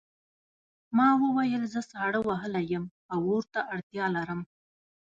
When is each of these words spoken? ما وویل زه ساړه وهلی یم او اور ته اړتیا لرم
ما 0.95 1.07
وویل 1.23 1.63
زه 1.73 1.81
ساړه 1.91 2.19
وهلی 2.27 2.63
یم 2.73 2.85
او 3.13 3.19
اور 3.31 3.43
ته 3.53 3.59
اړتیا 3.73 4.05
لرم 4.15 4.39